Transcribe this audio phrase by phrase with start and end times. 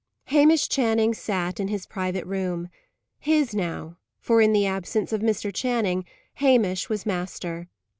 [0.33, 2.69] Hamish Channing sat in his private room;
[3.19, 5.53] his now; for, in the absence of Mr.
[5.53, 6.05] Channing,
[6.37, 7.67] Hamish was master.